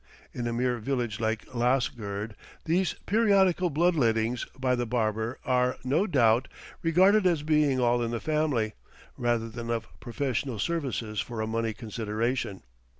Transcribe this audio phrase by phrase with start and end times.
[0.33, 2.33] In a mere village like Lasgird,
[2.65, 6.47] these periodical blood lettings by the barber are, no doubt,
[6.81, 8.73] regarded as being all in the family,
[9.15, 12.63] rather than of professional services for a money consideration.